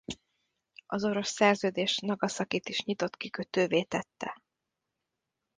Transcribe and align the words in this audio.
Az 0.85 1.03
orosz 1.05 1.29
szerződés 1.31 1.97
Nagaszakit 1.99 2.69
is 2.69 2.83
nyitott 2.83 3.17
kikötővé 3.17 3.83
tette. 3.83 4.41